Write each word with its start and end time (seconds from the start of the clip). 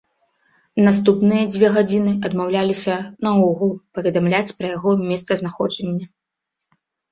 Наступныя 0.85 1.43
дзве 1.53 1.67
гадзіны 1.75 2.13
адмаўляліся 2.29 2.95
наогул 3.27 3.71
паведамляць 4.01 4.55
пра 4.57 4.67
яго 4.77 4.97
месцазнаходжанне. 5.09 6.05